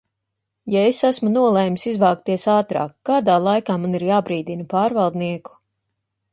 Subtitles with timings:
[0.75, 5.59] Ja es esmu nolēmis izvākties ātrāk, kādā laikā man ir jābrīdina pārvaldnieku?